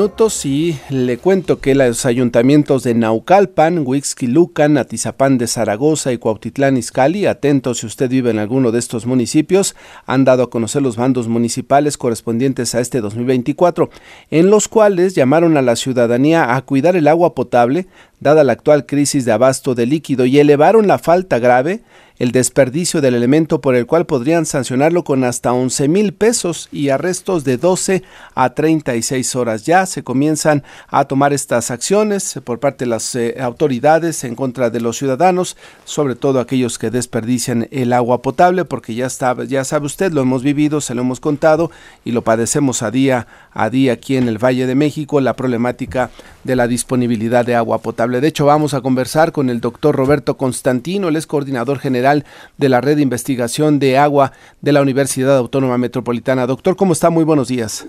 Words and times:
minutos 0.00 0.46
y 0.46 0.78
le 0.90 1.18
cuento 1.18 1.58
que 1.58 1.74
los 1.74 2.06
ayuntamientos 2.06 2.84
de 2.84 2.94
Naucalpan, 2.94 3.84
Huixquilucan, 3.84 4.78
Atizapán 4.78 5.38
de 5.38 5.48
Zaragoza 5.48 6.12
y 6.12 6.18
Cuautitlán 6.18 6.76
Izcalli, 6.76 7.26
atentos 7.26 7.78
si 7.78 7.86
usted 7.86 8.08
vive 8.08 8.30
en 8.30 8.38
alguno 8.38 8.70
de 8.70 8.78
estos 8.78 9.06
municipios, 9.06 9.74
han 10.06 10.24
dado 10.24 10.44
a 10.44 10.50
conocer 10.50 10.82
los 10.82 10.94
bandos 10.94 11.26
municipales 11.26 11.98
correspondientes 11.98 12.76
a 12.76 12.80
este 12.80 13.00
2024, 13.00 13.90
en 14.30 14.50
los 14.50 14.68
cuales 14.68 15.16
llamaron 15.16 15.56
a 15.56 15.62
la 15.62 15.74
ciudadanía 15.74 16.54
a 16.54 16.62
cuidar 16.62 16.94
el 16.94 17.08
agua 17.08 17.34
potable, 17.34 17.88
dada 18.20 18.44
la 18.44 18.52
actual 18.52 18.86
crisis 18.86 19.24
de 19.24 19.32
abasto 19.32 19.74
de 19.74 19.86
líquido, 19.86 20.26
y 20.26 20.38
elevaron 20.38 20.86
la 20.86 20.98
falta 20.98 21.38
grave 21.38 21.82
el 22.18 22.32
desperdicio 22.32 23.00
del 23.00 23.14
elemento 23.14 23.60
por 23.60 23.74
el 23.76 23.86
cual 23.86 24.06
podrían 24.06 24.44
sancionarlo 24.44 25.04
con 25.04 25.24
hasta 25.24 25.52
11 25.52 25.88
mil 25.88 26.12
pesos 26.12 26.68
y 26.72 26.88
arrestos 26.88 27.44
de 27.44 27.56
12 27.56 28.02
a 28.34 28.54
36 28.54 29.36
horas. 29.36 29.64
Ya 29.64 29.86
se 29.86 30.02
comienzan 30.02 30.64
a 30.88 31.04
tomar 31.04 31.32
estas 31.32 31.70
acciones 31.70 32.40
por 32.44 32.58
parte 32.58 32.84
de 32.84 32.90
las 32.90 33.14
eh, 33.14 33.36
autoridades 33.40 34.24
en 34.24 34.34
contra 34.34 34.70
de 34.70 34.80
los 34.80 34.98
ciudadanos, 34.98 35.56
sobre 35.84 36.16
todo 36.16 36.40
aquellos 36.40 36.78
que 36.78 36.90
desperdician 36.90 37.68
el 37.70 37.92
agua 37.92 38.20
potable, 38.20 38.64
porque 38.64 38.94
ya, 38.94 39.06
está, 39.06 39.36
ya 39.44 39.64
sabe 39.64 39.86
usted, 39.86 40.12
lo 40.12 40.22
hemos 40.22 40.42
vivido, 40.42 40.80
se 40.80 40.94
lo 40.94 41.02
hemos 41.02 41.20
contado 41.20 41.70
y 42.04 42.12
lo 42.12 42.22
padecemos 42.22 42.82
a 42.82 42.90
día 42.90 43.26
a 43.52 43.70
día 43.70 43.92
aquí 43.92 44.16
en 44.16 44.28
el 44.28 44.38
Valle 44.38 44.66
de 44.66 44.74
México, 44.74 45.20
la 45.20 45.34
problemática 45.34 46.10
de 46.44 46.56
la 46.56 46.66
disponibilidad 46.66 47.44
de 47.44 47.54
agua 47.54 47.78
potable. 47.78 48.07
De 48.08 48.26
hecho, 48.26 48.46
vamos 48.46 48.74
a 48.74 48.80
conversar 48.80 49.32
con 49.32 49.50
el 49.50 49.60
doctor 49.60 49.94
Roberto 49.94 50.36
Constantino, 50.36 51.08
él 51.08 51.16
es 51.16 51.26
coordinador 51.26 51.78
general 51.78 52.24
de 52.56 52.68
la 52.68 52.80
Red 52.80 52.96
de 52.96 53.02
Investigación 53.02 53.78
de 53.78 53.98
Agua 53.98 54.32
de 54.62 54.72
la 54.72 54.80
Universidad 54.80 55.36
Autónoma 55.36 55.76
Metropolitana. 55.76 56.46
Doctor, 56.46 56.76
¿cómo 56.76 56.94
está? 56.94 57.10
Muy 57.10 57.24
buenos 57.24 57.48
días. 57.48 57.86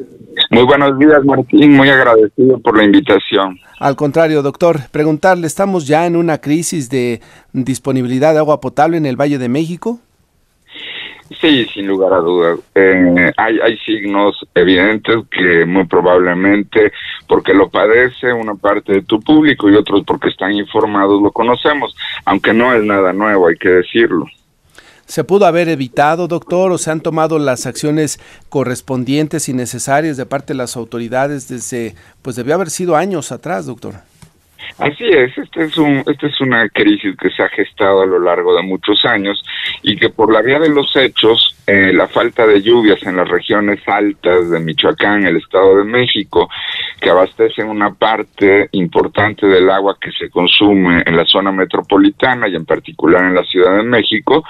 Muy 0.51 0.63
buenos 0.63 0.99
días, 0.99 1.23
Martín. 1.23 1.77
Muy 1.77 1.89
agradecido 1.89 2.59
por 2.59 2.77
la 2.77 2.83
invitación. 2.83 3.57
Al 3.79 3.95
contrario, 3.95 4.41
doctor, 4.41 4.81
preguntarle, 4.91 5.47
¿estamos 5.47 5.87
ya 5.87 6.05
en 6.05 6.15
una 6.15 6.39
crisis 6.39 6.89
de 6.89 7.21
disponibilidad 7.53 8.33
de 8.33 8.39
agua 8.39 8.59
potable 8.59 8.97
en 8.97 9.05
el 9.05 9.15
Valle 9.15 9.37
de 9.37 9.47
México? 9.47 9.99
Sí, 11.39 11.65
sin 11.73 11.87
lugar 11.87 12.13
a 12.13 12.17
dudas. 12.17 12.59
Eh, 12.75 13.31
hay, 13.37 13.59
hay 13.59 13.77
signos 13.79 14.35
evidentes 14.55 15.15
que 15.29 15.65
muy 15.65 15.85
probablemente 15.85 16.91
porque 17.27 17.53
lo 17.53 17.69
padece 17.69 18.33
una 18.33 18.55
parte 18.55 18.93
de 18.93 19.01
tu 19.03 19.19
público 19.21 19.69
y 19.69 19.75
otros 19.75 20.03
porque 20.05 20.29
están 20.29 20.53
informados 20.53 21.21
lo 21.21 21.31
conocemos, 21.31 21.95
aunque 22.25 22.53
no 22.53 22.73
es 22.73 22.83
nada 22.83 23.13
nuevo, 23.13 23.47
hay 23.47 23.55
que 23.55 23.69
decirlo. 23.69 24.25
¿Se 25.05 25.23
pudo 25.23 25.47
haber 25.47 25.69
evitado, 25.69 26.27
doctor, 26.27 26.71
o 26.71 26.77
se 26.77 26.91
han 26.91 27.01
tomado 27.01 27.39
las 27.39 27.65
acciones 27.65 28.19
correspondientes 28.49 29.49
y 29.49 29.53
necesarias 29.53 30.17
de 30.17 30.27
parte 30.27 30.53
de 30.53 30.57
las 30.57 30.75
autoridades 30.75 31.47
desde, 31.47 31.95
pues 32.21 32.35
debió 32.35 32.53
haber 32.53 32.69
sido 32.69 32.95
años 32.95 33.31
atrás, 33.31 33.65
doctor? 33.65 33.95
Así 34.77 35.05
es, 35.05 35.37
este 35.37 35.65
es 35.65 35.77
un, 35.77 36.03
esta 36.07 36.27
es 36.27 36.39
una 36.41 36.69
crisis 36.69 37.15
que 37.17 37.29
se 37.29 37.43
ha 37.43 37.49
gestado 37.49 38.01
a 38.01 38.05
lo 38.05 38.19
largo 38.19 38.55
de 38.55 38.63
muchos 38.63 39.03
años 39.05 39.43
y 39.81 39.97
que 39.97 40.09
por 40.09 40.31
la 40.31 40.41
vía 40.41 40.59
de 40.59 40.69
los 40.69 40.95
hechos, 40.95 41.55
eh, 41.67 41.91
la 41.93 42.07
falta 42.07 42.47
de 42.47 42.61
lluvias 42.61 43.03
en 43.03 43.17
las 43.17 43.27
regiones 43.27 43.79
altas 43.87 44.49
de 44.49 44.59
Michoacán, 44.59 45.25
el 45.25 45.37
Estado 45.37 45.77
de 45.77 45.83
México, 45.83 46.49
que 46.99 47.09
abastecen 47.09 47.67
una 47.67 47.93
parte 47.93 48.69
importante 48.71 49.47
del 49.47 49.69
agua 49.69 49.97
que 49.99 50.11
se 50.11 50.29
consume 50.29 51.03
en 51.05 51.15
la 51.15 51.25
zona 51.25 51.51
metropolitana 51.51 52.47
y 52.47 52.55
en 52.55 52.65
particular 52.65 53.23
en 53.25 53.35
la 53.35 53.43
Ciudad 53.43 53.75
de 53.77 53.83
México, 53.83 54.43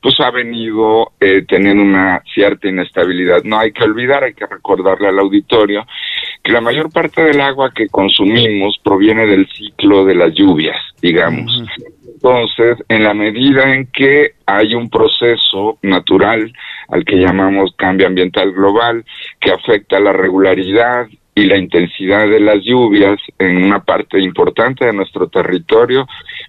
pues 0.00 0.18
ha 0.20 0.30
venido 0.30 1.12
eh, 1.20 1.44
teniendo 1.48 1.82
una 1.82 2.22
cierta 2.34 2.68
inestabilidad. 2.68 3.42
No 3.44 3.58
hay 3.58 3.72
que 3.72 3.84
olvidar, 3.84 4.24
hay 4.24 4.34
que 4.34 4.46
recordarle 4.46 5.08
al 5.08 5.18
auditorio 5.18 5.86
que 6.42 6.52
la 6.52 6.60
mayor 6.60 6.90
parte 6.90 7.22
del 7.22 7.40
agua 7.40 7.72
que 7.74 7.88
consumimos 7.88 8.78
proviene 8.82 9.26
del 9.26 9.46
ciclo 9.56 10.04
de 10.04 10.14
las 10.14 10.34
lluvias, 10.34 10.76
digamos. 11.00 11.62
Entonces, 12.06 12.78
en 12.88 13.04
la 13.04 13.14
medida 13.14 13.72
en 13.74 13.86
que 13.86 14.34
hay 14.46 14.74
un 14.74 14.90
proceso 14.90 15.78
natural 15.82 16.52
al 16.88 17.04
que 17.04 17.16
llamamos 17.16 17.74
cambio 17.76 18.06
ambiental 18.06 18.52
global, 18.52 19.04
que 19.40 19.52
afecta 19.52 20.00
la 20.00 20.12
regularidad 20.12 21.06
y 21.34 21.44
la 21.44 21.56
intensidad 21.56 22.28
de 22.28 22.40
las 22.40 22.58
lluvias 22.62 23.18
en 23.38 23.64
una 23.64 23.82
parte 23.82 24.20
importante 24.20 24.84
de 24.84 24.92
nuestro 24.92 25.28
territorio, 25.28 26.06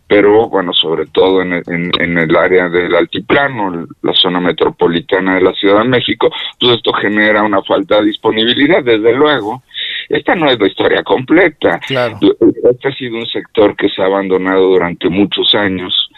pero 0.07 0.49
bueno, 0.49 0.73
sobre 0.73 1.05
todo 1.05 1.41
en, 1.41 1.53
en, 1.67 2.17
el 2.17 2.35
área 2.35 2.67
del 2.67 2.93
altiplano, 2.95 3.87
la 4.01 4.13
zona 4.13 4.39
metropolitana 4.39 5.35
de 5.35 5.41
la 5.41 5.53
Ciudad 5.53 5.83
de 5.83 5.89
México, 5.89 6.29
pues 6.59 6.75
esto 6.75 6.91
genera 6.93 7.43
una 7.43 7.61
falta 7.61 7.99
de 7.99 8.07
disponibilidad, 8.07 8.83
desde 8.83 9.13
luego, 9.13 9.63
esta 10.11 10.35
no 10.35 10.49
es 10.49 10.59
la 10.59 10.67
historia 10.67 11.03
completa. 11.03 11.79
Este 11.81 12.87
ha 12.87 12.91
sido 12.91 13.17
un 13.17 13.27
sector 13.27 13.75
que 13.75 13.89
se 13.89 14.01
ha 14.01 14.05
abandonado 14.05 14.67
durante 14.67 15.09
muchos 15.09 15.53
años. 15.55 16.09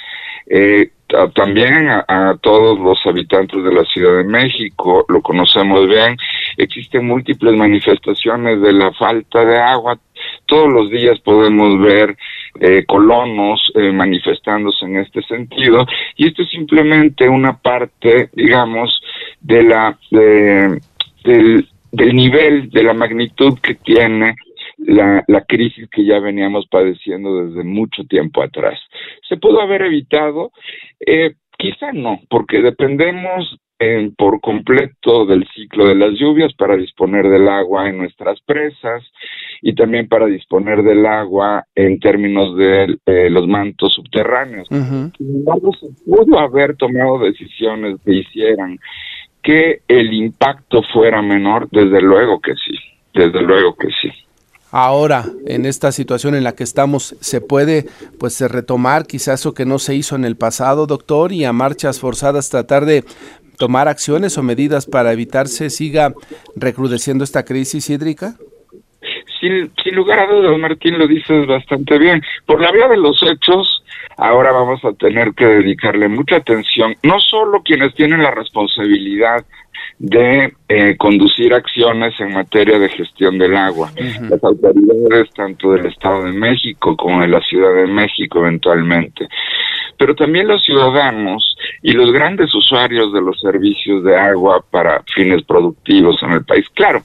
Eh, 0.50 0.90
también 1.34 1.90
a, 1.90 2.38
todos 2.42 2.80
los 2.80 3.00
habitantes 3.06 3.64
de 3.64 3.72
la 3.72 3.84
Ciudad 3.86 4.18
de 4.18 4.24
México, 4.24 5.06
lo 5.08 5.22
conocemos 5.22 5.88
bien, 5.88 6.18
existen 6.58 7.06
múltiples 7.06 7.54
manifestaciones 7.56 8.62
de 8.62 8.74
la 8.74 8.92
falta 8.94 9.46
de 9.46 9.60
agua. 9.60 10.00
Todos 10.48 10.74
los 10.74 10.90
días 10.90 11.20
podemos 11.20 11.80
ver 11.80 12.18
eh, 12.60 12.84
colonos 12.88 13.72
eh, 13.76 13.92
manifestándose 13.92 14.86
en 14.86 14.98
este 14.98 15.22
sentido 15.24 15.86
y 16.16 16.28
esto 16.28 16.44
es 16.44 16.50
simplemente 16.50 17.28
una 17.28 17.58
parte, 17.58 18.30
digamos, 18.34 19.02
de 19.42 19.64
la 19.64 19.98
de, 20.12 20.82
del, 21.24 21.68
del 21.94 22.16
nivel, 22.16 22.70
de 22.70 22.84
la 22.84 22.94
magnitud 22.94 23.58
que 23.60 23.76
tiene 23.76 24.36
la, 24.78 25.24
la, 25.28 25.42
crisis 25.46 25.88
que 25.90 26.04
ya 26.04 26.20
veníamos 26.20 26.68
padeciendo 26.68 27.46
desde 27.46 27.64
mucho 27.64 28.04
tiempo 28.04 28.42
atrás. 28.42 28.80
¿Se 29.30 29.38
pudo 29.38 29.62
haber 29.62 29.84
evitado? 29.84 30.52
Eh, 31.00 31.36
quizá 31.58 31.94
no, 31.94 32.20
porque 32.30 32.62
dependemos 32.62 33.58
por 34.18 34.40
completo 34.42 35.26
del 35.26 35.46
ciclo 35.54 35.88
de 35.88 35.96
las 35.96 36.12
lluvias 36.18 36.54
para 36.54 36.76
disponer 36.76 37.28
del 37.28 37.48
agua 37.48 37.90
en 37.90 37.98
nuestras 37.98 38.40
presas 38.42 39.04
y 39.62 39.76
también 39.76 40.08
para 40.08 40.26
disponer 40.26 40.84
del 40.84 41.06
agua 41.06 41.66
en 41.76 42.00
términos 42.00 42.56
de 42.58 42.98
eh, 43.06 43.30
los 43.30 43.48
mantos 43.48 43.94
subterráneos. 43.94 44.68
se 44.70 45.88
pudo 46.06 46.40
haber 46.40 46.76
tomado 46.78 47.20
decisiones 47.20 47.98
que 48.06 48.14
hicieran 48.14 48.80
que 49.44 49.82
el 49.88 50.14
impacto 50.14 50.82
fuera 50.94 51.22
menor, 51.22 51.68
desde 51.72 52.02
luego 52.02 52.40
que 52.40 52.54
sí, 52.54 52.78
desde 53.14 53.42
luego 53.42 53.76
que 53.76 53.90
sí. 54.02 54.12
Ahora, 54.72 55.26
en 55.46 55.68
esta 55.68 55.92
situación 55.92 56.34
en 56.34 56.44
la 56.44 56.56
que 56.56 56.64
estamos, 56.64 57.16
¿se 57.20 57.42
puede 57.42 57.86
pues 58.20 58.42
retomar 58.42 59.06
quizás 59.06 59.42
eso 59.42 59.54
que 59.54 59.66
no 59.66 59.78
se 59.78 59.94
hizo 59.94 60.16
en 60.16 60.26
el 60.26 60.36
pasado, 60.36 60.88
doctor, 60.88 61.32
y 61.32 61.46
a 61.46 61.54
marchas 61.54 62.00
forzadas 62.00 62.50
tratar 62.50 62.86
de 62.86 63.04
tomar 63.60 63.88
acciones 63.88 64.36
o 64.40 64.44
medidas 64.44 64.88
para 64.88 65.14
evitarse 65.14 65.70
siga 65.70 66.14
recrudeciendo 66.56 67.24
esta 67.24 67.46
crisis 67.46 67.88
hídrica? 67.90 68.34
Sin, 69.40 69.72
sin 69.84 69.96
lugar 69.96 70.20
a 70.20 70.28
dudas, 70.28 70.58
Martín, 70.58 70.98
lo 70.98 71.06
dices 71.06 71.46
bastante 71.46 72.00
bien. 72.00 72.24
Por 72.48 72.60
la 72.60 72.72
vía 72.72 72.88
de 72.88 72.98
los 72.98 73.22
hechos, 73.22 73.83
ahora 74.18 74.52
vamos 74.52 74.84
a 74.86 74.94
tener 74.94 75.34
que 75.34 75.46
dedicarle 75.46 76.08
mucha 76.08 76.38
atención, 76.38 76.96
no 77.04 77.20
solo 77.20 77.62
quienes 77.64 77.94
tienen 77.96 78.24
la 78.24 78.32
responsabilidad 78.32 79.46
de 80.00 80.54
eh, 80.68 80.98
conducir 80.98 81.54
acciones 81.54 82.20
en 82.20 82.34
materia 82.34 82.80
de 82.80 82.90
gestión 82.90 83.38
del 83.38 83.56
agua. 83.56 83.92
Las 84.30 84.44
autoridades 84.44 85.30
tanto 85.36 85.72
del 85.72 85.86
Estado 85.86 86.26
de 86.26 86.34
México 86.34 86.96
como 86.98 87.22
de 87.22 87.28
la 87.28 87.42
Ciudad 87.42 87.74
de 87.76 87.88
México 87.88 88.40
eventualmente, 88.40 89.28
pero 89.98 90.16
también 90.16 90.48
los 90.48 90.64
ciudadanos 90.64 91.56
y 91.82 91.94
los 91.94 92.12
grandes 92.12 92.54
usuarios 92.54 93.14
de 93.14 93.22
los 93.22 93.40
servicios 93.40 94.04
de 94.04 94.18
agua 94.18 94.64
para 94.70 95.04
fines 95.14 95.44
productivos 95.44 96.22
en 96.24 96.32
el 96.32 96.46
país. 96.46 96.68
Claro, 96.74 97.04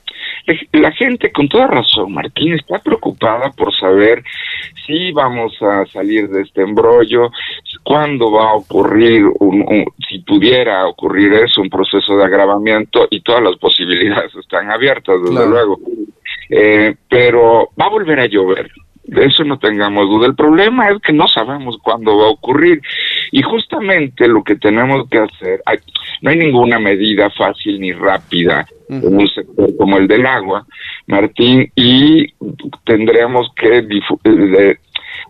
la 0.73 0.93
gente 0.93 1.33
con 1.33 1.49
toda 1.49 1.67
razón, 1.67 2.13
Martín, 2.13 2.55
está 2.55 2.79
preocupada 2.79 3.51
por 3.51 3.75
saber 3.75 4.23
si 4.87 5.13
vamos 5.13 5.57
a 5.63 5.85
salir 5.87 6.29
de 6.29 6.43
este 6.43 6.63
embrollo, 6.63 7.31
cuándo 7.83 8.33
va 8.33 8.51
a 8.51 8.55
ocurrir, 8.55 9.25
un, 9.41 9.85
si 10.09 10.21
pudiera 10.21 10.87
ocurrir 10.87 11.33
eso, 11.35 11.61
un 11.61 11.71
proceso 11.71 12.17
de 12.17 12.25
agravamiento 12.25 13.07
y 13.11 13.21
todas 13.21 13.43
las 13.43 13.57
posibilidades 13.57 14.35
están 14.35 14.71
abiertas, 14.71 15.23
desde 15.23 15.49
luego. 15.49 15.79
Eh, 16.51 16.95
pero 17.09 17.71
va 17.79 17.87
a 17.87 17.91
volver 17.91 18.21
a 18.21 18.27
llover, 18.27 18.71
de 19.09 19.25
eso 19.25 19.43
no 19.43 19.59
tengamos 19.59 20.09
duda. 20.09 20.27
El 20.27 20.35
problema 20.35 20.91
es 20.91 20.99
que 21.01 21.13
no 21.13 21.27
sabemos 21.29 21.79
cuándo 21.83 22.17
va 22.19 22.27
a 22.27 22.31
ocurrir 22.31 22.83
y 23.31 23.43
justamente 23.43 24.29
lo 24.29 24.43
que 24.43 24.57
tenemos 24.57 25.09
que 25.09 25.19
hacer, 25.19 25.63
no 26.23 26.31
hay 26.31 26.37
ninguna 26.37 26.79
medida 26.79 27.31
fácil 27.31 27.81
ni 27.81 27.93
rápida 27.93 28.67
en 28.89 29.17
un 29.17 29.29
sector 29.29 29.77
como 29.77 29.99
el 29.99 30.09
del 30.09 30.27
agua, 30.27 30.67
Martín, 31.07 31.71
y 31.75 32.33
tendremos 32.85 33.53
que 33.55 33.83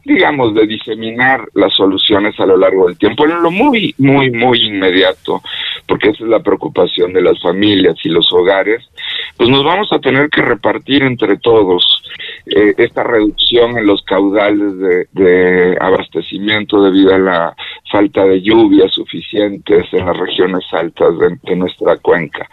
digamos, 0.05 0.55
de 0.55 0.67
diseminar 0.67 1.47
las 1.55 1.75
soluciones 1.75 2.39
a 2.41 2.47
lo 2.47 2.57
largo 2.57 2.87
del 2.87 2.97
tiempo, 2.97 3.25
en 3.25 3.43
lo 3.43 3.51
muy, 3.51 3.95
muy, 3.99 4.31
muy 4.31 4.59
inmediato, 4.65 5.43
porque 5.87 6.11
esa 6.11 6.25
es 6.25 6.31
la 6.31 6.41
preocupación 6.41 7.13
de 7.13 7.21
las 7.21 7.41
familias 7.43 7.97
y 8.05 8.09
los 8.09 8.33
hogares, 8.33 8.89
pues 9.37 9.51
nos 9.51 9.65
vamos 9.65 9.93
a 9.93 9.99
tener 9.99 10.31
que 10.31 10.43
repartir 10.43 11.03
entre 11.03 11.37
todos 11.37 12.03
eh, 12.47 12.75
esta 12.79 13.03
reducción 13.03 13.77
en 13.77 13.87
los 13.87 14.03
caudales 14.03 15.07
de, 15.13 15.77
abastecimiento 15.81 16.83
debido 16.83 17.15
a 17.15 17.19
la 17.19 17.57
falta 17.91 18.25
de 18.25 18.41
lluvias 18.41 18.93
suficientes 18.93 19.87
en 19.93 20.07
las 20.07 20.17
regiones 20.17 20.65
altas 20.73 21.15
de, 21.43 21.57
nuestra 21.57 21.97
cuenca. 21.99 22.49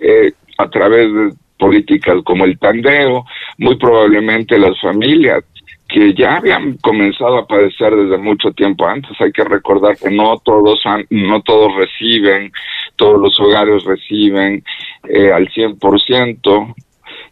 Eh, 0.00 0.32
a 0.58 0.68
través 0.68 1.12
de 1.12 1.32
políticas 1.58 2.16
como 2.24 2.44
el 2.44 2.58
tandeo, 2.58 3.24
muy 3.58 3.76
probablemente 3.76 4.58
las 4.58 4.80
familias 4.80 5.44
que 5.88 6.14
ya 6.14 6.36
habían 6.36 6.76
comenzado 6.78 7.38
a 7.38 7.46
padecer 7.46 7.94
desde 7.94 8.16
mucho 8.16 8.50
tiempo 8.52 8.86
antes. 8.86 9.12
Hay 9.20 9.30
que 9.30 9.44
recordar 9.44 9.96
que 9.96 10.10
no 10.10 10.38
todos 10.38 10.82
no 11.10 11.42
todos 11.42 11.76
reciben, 11.76 12.50
todos 12.96 13.20
los 13.20 13.38
hogares 13.38 13.84
reciben 13.84 14.64
eh, 15.08 15.30
al 15.32 15.48
100% 15.48 16.74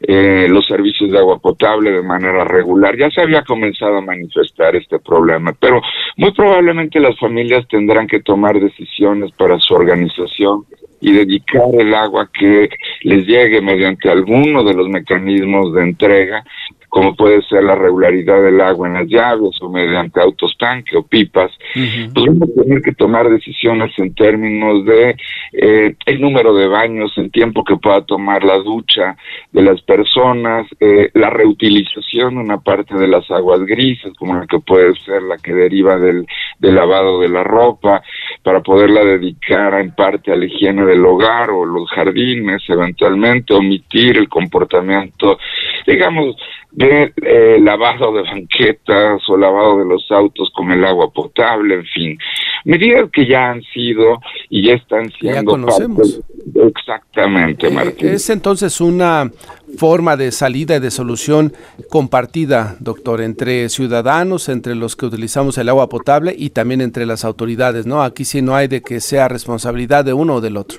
eh, 0.01 0.47
los 0.49 0.67
servicios 0.67 1.11
de 1.11 1.19
agua 1.19 1.39
potable 1.39 1.91
de 1.91 2.03
manera 2.03 2.45
regular. 2.45 2.97
Ya 2.97 3.11
se 3.11 3.21
había 3.21 3.43
comenzado 3.43 3.99
a 3.99 4.01
manifestar 4.01 4.75
este 4.77 4.99
problema, 4.99 5.55
pero 5.59 5.81
muy 6.17 6.33
probablemente 6.33 7.01
las 7.01 7.19
familias 7.19 7.67
tendrán 7.69 8.07
que 8.07 8.21
tomar 8.21 8.59
decisiones 8.59 9.31
para 9.33 9.59
su 9.59 9.75
organización 9.75 10.65
y 11.01 11.13
dedicar 11.13 11.69
el 11.79 11.95
agua 11.95 12.29
que 12.33 12.69
les 13.03 13.27
llegue 13.27 13.61
mediante 13.61 14.11
alguno 14.11 14.63
de 14.63 14.75
los 14.75 14.89
mecanismos 14.89 15.75
de 15.75 15.83
entrega 15.83 16.45
como 16.91 17.15
puede 17.15 17.41
ser 17.43 17.63
la 17.63 17.77
regularidad 17.77 18.43
del 18.43 18.61
agua 18.61 18.89
en 18.89 18.95
las 18.95 19.07
llaves 19.07 19.57
o 19.63 19.71
mediante 19.71 20.21
autos 20.21 20.55
tanque 20.59 20.97
o 20.97 21.03
pipas, 21.05 21.51
pues 21.73 22.27
vamos 22.27 22.51
a 22.51 22.63
tener 22.63 22.83
que 22.83 22.93
tomar 22.93 23.31
decisiones 23.31 23.93
en 23.99 24.13
términos 24.15 24.85
de 24.85 25.17
eh, 25.53 25.95
el 26.05 26.21
número 26.21 26.55
de 26.55 26.67
baños, 26.67 27.13
el 27.17 27.31
tiempo 27.31 27.65
que 27.65 27.77
pueda 27.77 28.03
tomar 28.03 28.45
la 28.45 28.59
ducha 28.59 29.17
de 29.53 29.63
las 29.63 29.81
personas, 29.83 30.67
eh, 30.81 31.11
la 31.15 31.31
reutilización 31.31 32.35
de 32.35 32.41
una 32.41 32.59
parte 32.59 32.97
de 32.97 33.07
las 33.07 33.31
aguas 33.31 33.65
grises, 33.65 34.13
como 34.19 34.35
la 34.35 34.47
que 34.47 34.59
puede 34.59 34.93
ser 35.05 35.23
la 35.23 35.37
que 35.39 35.55
deriva 35.55 35.97
del, 35.97 36.27
del 36.59 36.75
lavado 36.75 37.21
de 37.21 37.29
la 37.29 37.45
ropa, 37.45 38.03
para 38.43 38.61
poderla 38.61 39.05
dedicar 39.05 39.81
en 39.81 39.95
parte 39.95 40.33
a 40.33 40.37
la 40.37 40.47
higiene 40.47 40.85
del 40.87 41.05
hogar 41.05 41.51
o 41.51 41.65
los 41.65 41.89
jardines, 41.91 42.63
eventualmente 42.69 43.55
omitir 43.55 44.17
el 44.17 44.29
comportamiento, 44.29 45.39
digamos, 45.87 46.37
de 46.73 47.13
eh, 47.23 47.59
lavado 47.61 48.13
de 48.13 48.23
banquetas 48.23 49.23
o 49.29 49.37
lavado 49.37 49.79
de 49.79 49.85
los 49.85 50.07
autos 50.11 50.51
con 50.55 50.71
el 50.71 50.85
agua 50.85 51.11
potable, 51.11 51.75
en 51.75 51.85
fin, 51.87 52.19
medidas 52.65 53.11
que 53.13 53.27
ya 53.27 53.51
han 53.51 53.63
sido 53.75 54.21
y 54.49 54.67
ya 54.67 54.75
están 54.75 55.11
siendo 55.19 55.41
ya 55.41 55.45
conocemos. 55.45 56.21
exactamente, 56.55 57.69
eh, 57.69 57.71
Martín. 57.71 58.09
Es 58.09 58.31
entonces 58.31 58.81
una 58.81 59.31
forma 59.77 60.17
de 60.17 60.31
salida 60.33 60.77
y 60.77 60.81
de 60.81 60.91
solución 60.91 61.53
compartida, 61.89 62.77
doctor, 62.81 63.21
entre 63.21 63.69
ciudadanos, 63.69 64.49
entre 64.49 64.75
los 64.75 64.97
que 64.97 65.07
utilizamos 65.07 65.59
el 65.59 65.69
agua 65.69 65.89
potable 65.89 66.35
y 66.37 66.51
también 66.51 66.81
entre 66.81 67.07
las 67.07 67.25
autoridades, 67.25 67.87
¿no? 67.87 68.03
Aquí 68.03 68.25
sí 68.25 68.43
no 68.43 68.55
hay 68.55 68.69
de 68.69 68.83
que 68.83 69.01
sea 69.01 69.29
responsabilidad 69.29 70.05
de 70.05 70.13
uno 70.13 70.37
o 70.37 70.41
del 70.41 70.57
otro. 70.57 70.79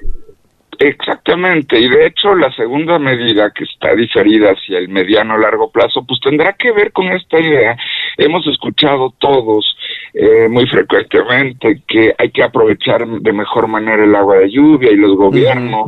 Exactamente, 0.84 1.80
y 1.80 1.88
de 1.88 2.08
hecho 2.08 2.34
la 2.34 2.52
segunda 2.56 2.98
medida 2.98 3.52
que 3.52 3.66
está 3.66 3.94
diferida 3.94 4.50
hacia 4.50 4.80
el 4.80 4.90
mediano 4.90 5.38
largo 5.38 5.70
plazo, 5.70 6.04
pues 6.08 6.20
tendrá 6.22 6.54
que 6.54 6.72
ver 6.72 6.92
con 6.92 7.06
esta 7.12 7.40
idea. 7.40 7.78
Hemos 8.18 8.48
escuchado 8.48 9.14
todos 9.20 9.78
eh, 10.16 10.48
muy 10.50 10.66
frecuentemente 10.66 11.84
que 11.88 12.16
hay 12.18 12.32
que 12.32 12.42
aprovechar 12.42 13.08
de 13.08 13.32
mejor 13.32 13.68
manera 13.68 14.04
el 14.04 14.16
agua 14.16 14.38
de 14.40 14.50
lluvia 14.50 14.92
y 14.92 14.96
los 14.96 15.16
gobiernos. 15.16 15.88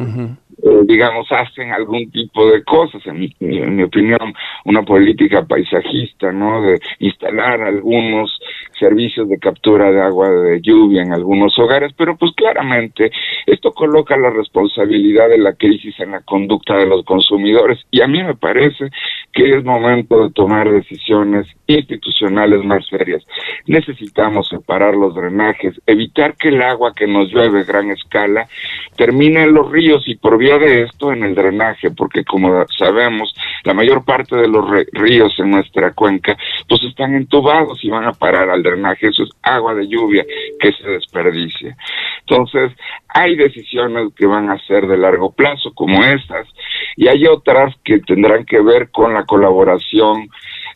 Eh, 0.64 0.82
digamos, 0.86 1.28
hacen 1.32 1.74
algún 1.74 2.10
tipo 2.12 2.50
de 2.50 2.64
cosas, 2.64 3.06
en 3.08 3.20
mi, 3.20 3.36
en 3.40 3.76
mi 3.76 3.84
opinión, 3.84 4.34
una 4.64 4.84
política 4.84 5.44
paisajista, 5.44 6.32
¿no? 6.32 6.62
De 6.62 6.80
instalar 7.00 7.62
algunos 7.62 8.40
servicios 8.80 9.30
de 9.30 9.40
captura 9.40 9.92
de 9.92 10.02
agua 10.02 10.30
de 10.30 10.62
lluvia 10.62 11.02
en 11.02 11.14
algunos 11.14 11.58
hogares, 11.60 11.94
pero 11.98 12.16
pues 12.18 12.32
claramente 12.36 13.12
esto 13.46 13.72
coloca 13.72 14.18
la 14.18 14.30
responsabilidad 14.30 15.30
de 15.30 15.38
la 15.38 15.54
crisis 15.54 16.00
en 16.00 16.12
la 16.12 16.22
conducta 16.22 16.76
de 16.78 16.86
los 16.86 17.04
consumidores 17.06 17.80
y 17.92 18.02
a 18.02 18.08
mí 18.08 18.24
me 18.24 18.36
parece 18.36 18.90
que 19.32 19.58
es 19.58 19.64
momento 19.64 20.24
de 20.24 20.32
tomar 20.32 20.72
decisiones 20.72 21.48
institucionales 21.68 22.64
más 22.64 22.86
serias. 22.88 23.24
Necesitamos 23.66 24.48
separar 24.50 24.96
los 24.96 25.16
drenajes, 25.16 25.80
evitar 25.88 26.36
que 26.36 26.50
el 26.50 26.62
agua 26.62 26.94
que 26.96 27.08
nos 27.08 27.32
llueve 27.32 27.62
a 27.62 27.64
gran 27.64 27.90
escala 27.92 28.48
termine 28.96 29.44
en 29.44 29.54
los 29.54 29.72
ríos 29.72 30.04
y 30.08 30.16
por 30.16 30.38
vía 30.38 30.58
de 30.58 30.84
esto 30.84 31.12
en 31.12 31.24
el 31.24 31.36
drenaje, 31.36 31.92
porque 31.92 32.24
como 32.24 32.66
sabemos, 32.78 33.34
la 33.64 33.74
mayor 33.74 34.06
parte 34.06 34.36
de 34.36 34.48
los 34.48 34.66
ríos 34.92 35.34
en 35.40 35.52
nuestra 35.52 35.94
cuenca 35.94 36.38
pues 36.68 36.84
están 36.84 37.16
entubados 37.16 37.84
y 37.84 37.90
van 37.90 38.06
a 38.06 38.14
parar 38.14 38.50
al 38.50 38.64
drenaje, 38.64 39.08
eso 39.08 39.24
es 39.24 39.30
agua 39.42 39.74
de 39.74 39.88
lluvia 39.88 40.26
que 40.60 40.72
se 40.72 40.90
desperdicia. 40.90 41.76
Entonces, 42.22 42.72
hay 43.08 43.36
decisiones 43.36 44.14
que 44.16 44.26
van 44.26 44.50
a 44.50 44.58
ser 44.66 44.88
de 44.88 44.98
largo 44.98 45.32
plazo 45.32 45.72
como 45.74 46.04
estas 46.04 46.48
y 46.96 47.08
hay 47.08 47.26
otras 47.28 47.76
que 47.84 48.00
tendrán 48.00 48.46
que 48.46 48.62
ver 48.62 48.90
con 48.92 49.14
la 49.14 49.26
colaboración 49.26 50.30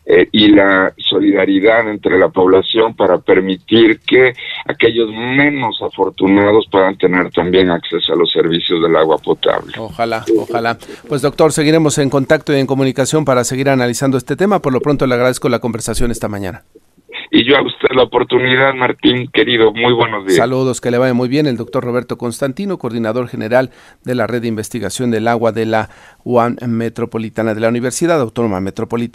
eh, 0.09 0.30
y 0.31 0.48
la 0.48 0.94
solidaridad 0.98 1.89
entre 1.89 2.18
la 2.18 2.30
población 2.30 2.95
para 2.95 3.18
permitir 3.18 4.00
que 4.00 4.31
aquellos 4.65 5.09
menos 5.12 5.81
afortunados 5.81 6.65
puedan 6.71 6.98
tener 6.98 7.30
también 7.31 7.69
acceso 7.69 8.13
a 8.13 8.15
los 8.15 8.31
servicios 8.31 8.81
del 8.81 8.95
agua 8.95 9.18
potable. 9.18 9.74
Ojalá, 9.77 10.24
ojalá. 10.39 10.77
Pues 11.09 11.21
doctor, 11.21 11.51
seguiremos 11.51 11.98
en 11.98 12.09
contacto 12.09 12.54
y 12.54 12.59
en 12.59 12.68
comunicación 12.68 13.25
para 13.25 13.44
seguir 13.44 13.68
analizando 13.68 14.18
este 14.18 14.38
tema. 14.38 14.62
Por 14.62 14.71
lo 14.71 14.80
pronto 14.80 15.06
le 15.06 15.15
agradezco 15.15 15.50
la 15.50 15.59
conversación 15.59 16.09
esta 16.09 16.30
mañana. 16.30 16.63
Y 17.30 17.44
yo 17.44 17.57
a 17.57 17.62
usted 17.62 17.89
la 17.94 18.04
oportunidad, 18.04 18.74
Martín, 18.74 19.30
querido, 19.33 19.74
muy 19.74 19.94
buenos 19.94 20.25
días. 20.25 20.38
Saludos, 20.38 20.80
que 20.80 20.92
le 20.92 20.98
vaya 20.98 21.13
muy 21.13 21.27
bien. 21.27 21.45
El 21.45 21.57
doctor 21.57 21.83
Roberto 21.83 22.18
Constantino, 22.18 22.77
coordinador 22.77 23.27
general 23.27 23.71
de 24.04 24.15
la 24.15 24.27
Red 24.27 24.44
de 24.44 24.48
Investigación 24.48 25.12
del 25.12 25.27
Agua 25.27 25.51
de 25.51 25.65
la 25.65 25.89
UAM 26.24 26.56
Metropolitana 26.68 27.54
de 27.54 27.62
la 27.62 27.68
Universidad 27.68 28.21
Autónoma 28.21 28.62
Metropolitana. 28.62 29.07